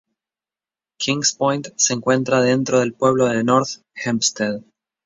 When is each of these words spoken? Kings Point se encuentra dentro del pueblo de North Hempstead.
Kings 0.97 1.31
Point 1.35 1.67
se 1.75 1.93
encuentra 1.93 2.41
dentro 2.41 2.79
del 2.79 2.93
pueblo 2.95 3.27
de 3.27 3.43
North 3.43 3.83
Hempstead. 3.93 4.61